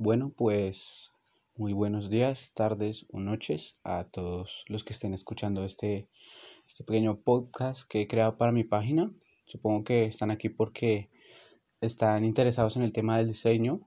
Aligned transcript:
Bueno, 0.00 0.32
pues 0.36 1.10
muy 1.56 1.72
buenos 1.72 2.08
días, 2.08 2.52
tardes 2.54 3.04
o 3.10 3.18
noches 3.18 3.76
a 3.82 4.04
todos 4.04 4.64
los 4.68 4.84
que 4.84 4.92
estén 4.92 5.12
escuchando 5.12 5.64
este, 5.64 6.06
este 6.68 6.84
pequeño 6.84 7.18
podcast 7.18 7.82
que 7.88 8.02
he 8.02 8.06
creado 8.06 8.36
para 8.36 8.52
mi 8.52 8.62
página. 8.62 9.12
Supongo 9.46 9.82
que 9.82 10.04
están 10.04 10.30
aquí 10.30 10.50
porque 10.50 11.10
están 11.80 12.24
interesados 12.24 12.76
en 12.76 12.84
el 12.84 12.92
tema 12.92 13.18
del 13.18 13.26
diseño 13.26 13.80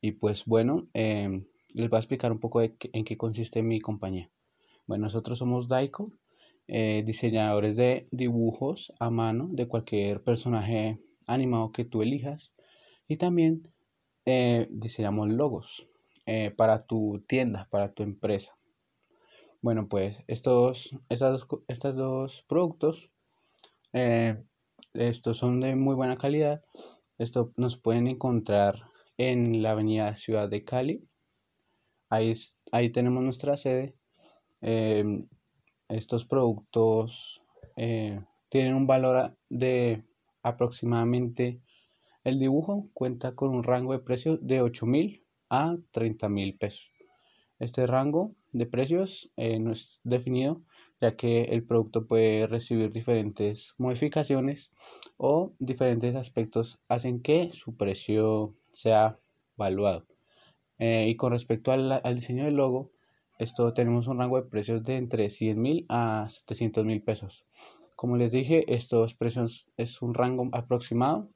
y 0.00 0.12
pues 0.12 0.46
bueno, 0.46 0.88
em, 0.94 1.44
les 1.74 1.90
voy 1.90 1.98
a 1.98 2.00
explicar 2.00 2.32
un 2.32 2.40
poco 2.40 2.62
en 2.62 3.04
qué 3.04 3.16
consiste 3.18 3.62
mi 3.62 3.78
compañía. 3.78 4.30
Bueno, 4.86 5.04
nosotros 5.04 5.38
somos 5.38 5.68
Daiko, 5.68 6.10
eh, 6.66 7.02
diseñadores 7.04 7.76
de 7.76 8.08
dibujos 8.10 8.94
a 8.98 9.10
mano 9.10 9.50
de 9.52 9.68
cualquier 9.68 10.22
personaje 10.22 10.98
animado 11.26 11.72
que 11.72 11.84
tú 11.84 12.00
elijas 12.00 12.54
y 13.06 13.18
también 13.18 13.70
eh, 14.30 14.68
diseñamos 14.70 15.30
logos 15.30 15.88
eh, 16.26 16.50
para 16.50 16.84
tu 16.84 17.24
tienda, 17.26 17.66
para 17.70 17.94
tu 17.94 18.02
empresa. 18.02 18.54
Bueno, 19.62 19.88
pues 19.88 20.18
estos, 20.26 20.94
estas 21.08 21.48
dos, 21.48 21.96
dos 21.96 22.44
productos, 22.46 23.10
eh, 23.94 24.36
estos 24.92 25.38
son 25.38 25.60
de 25.60 25.74
muy 25.76 25.94
buena 25.94 26.18
calidad. 26.18 26.62
Esto 27.16 27.54
nos 27.56 27.78
pueden 27.78 28.06
encontrar 28.06 28.90
en 29.16 29.62
la 29.62 29.70
avenida 29.70 30.14
Ciudad 30.14 30.50
de 30.50 30.62
Cali. 30.62 31.08
Ahí, 32.10 32.34
ahí 32.70 32.90
tenemos 32.90 33.22
nuestra 33.22 33.56
sede. 33.56 33.94
estos 35.88 36.26
productos 36.26 37.40
tienen 38.50 38.74
un 38.74 38.86
valor 38.86 39.38
de 39.48 40.04
aproximadamente 40.42 41.62
el 42.28 42.38
dibujo 42.38 42.88
cuenta 42.94 43.34
con 43.34 43.50
un 43.50 43.64
rango 43.64 43.92
de 43.92 44.00
precios 44.00 44.38
de 44.42 44.60
8 44.60 44.86
mil 44.86 45.24
a 45.50 45.76
30 45.92 46.28
mil 46.28 46.56
pesos. 46.56 46.90
Este 47.58 47.86
rango 47.86 48.34
de 48.52 48.66
precios 48.66 49.30
eh, 49.36 49.58
no 49.58 49.72
es 49.72 50.00
definido 50.04 50.62
ya 51.00 51.16
que 51.16 51.42
el 51.44 51.64
producto 51.64 52.06
puede 52.06 52.46
recibir 52.46 52.92
diferentes 52.92 53.74
modificaciones 53.78 54.70
o 55.16 55.52
diferentes 55.58 56.16
aspectos 56.16 56.80
hacen 56.88 57.22
que 57.22 57.50
su 57.52 57.76
precio 57.76 58.54
sea 58.72 59.18
evaluado. 59.56 60.06
Eh, 60.78 61.06
y 61.08 61.16
con 61.16 61.32
respecto 61.32 61.72
al, 61.72 62.02
diseño 62.14 62.44
del 62.44 62.54
logo, 62.54 62.90
esto 63.38 63.72
tenemos 63.72 64.08
un 64.08 64.18
rango 64.18 64.40
de 64.40 64.48
precios 64.48 64.82
de 64.84 64.96
entre 64.96 65.28
100 65.28 65.60
mil 65.60 65.86
a 65.88 66.26
700 66.28 66.84
mil 66.84 67.02
pesos. 67.02 67.44
Como 67.96 68.16
les 68.16 68.32
dije, 68.32 68.72
estos 68.72 69.14
precios 69.14 69.66
es 69.76 70.02
un 70.02 70.14
rango 70.14 70.48
aproximado 70.52 71.30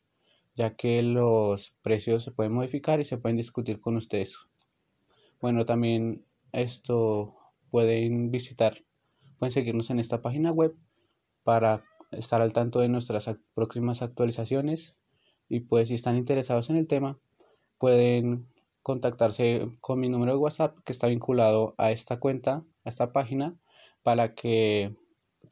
ya 0.55 0.75
que 0.77 1.03
los 1.03 1.75
precios 1.83 2.25
se 2.25 2.33
pueden 2.33 2.53
modificar 2.53 3.00
y 3.00 3.05
se 3.05 3.19
pueden 3.19 3.36
discutir 3.36 3.81
con 3.81 3.97
ustedes. 3.97 4.36
Bueno, 5.41 5.64
también 5.64 6.25
esto 6.53 7.36
pueden 7.70 8.31
visitar, 8.31 8.83
pueden 9.39 9.53
seguirnos 9.53 9.91
en 9.91 9.98
esta 9.98 10.20
página 10.20 10.53
web 10.53 10.77
para 11.42 11.84
estar 12.11 12.42
al 12.42 12.53
tanto 12.53 12.80
de 12.80 12.89
nuestras 12.89 13.30
próximas 13.55 14.03
actualizaciones 14.03 14.95
y 15.48 15.61
pues 15.61 15.89
si 15.89 15.95
están 15.95 16.17
interesados 16.17 16.70
en 16.70 16.77
el 16.77 16.86
tema 16.86 17.19
pueden 17.78 18.47
contactarse 18.83 19.70
con 19.80 20.00
mi 20.00 20.08
número 20.08 20.33
de 20.33 20.39
WhatsApp 20.39 20.77
que 20.84 20.92
está 20.92 21.06
vinculado 21.06 21.75
a 21.78 21.91
esta 21.92 22.20
cuenta, 22.20 22.64
a 22.84 22.89
esta 22.89 23.12
página 23.12 23.56
para 24.03 24.34
que 24.34 24.95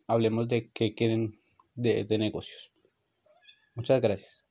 hablemos 0.06 0.48
de 0.48 0.70
qué 0.70 0.94
quieren 0.94 1.40
de, 1.74 2.04
de 2.04 2.18
negocios. 2.18 2.72
Muchas 3.74 4.00
gracias. 4.00 4.49